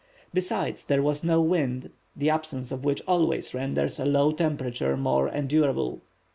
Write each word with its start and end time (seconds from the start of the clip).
Besides, 0.33 0.83
there 0.83 1.03
was 1.03 1.23
no 1.23 1.43
wind, 1.43 1.91
the 2.15 2.31
absence 2.31 2.71
of 2.71 2.83
which 2.83 3.03
always 3.07 3.53
renders 3.53 3.99
a 3.99 4.05
low 4.05 4.31
temperature 4.31 4.97
more 4.97 5.29
endurable. 5.29 6.01